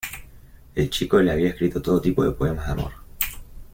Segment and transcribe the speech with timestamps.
[0.73, 2.91] El chico le había escrito todo tipo de poemas de amor.